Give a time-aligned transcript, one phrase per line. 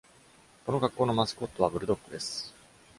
[0.65, 2.51] この学校のマスコットはブルドッグです。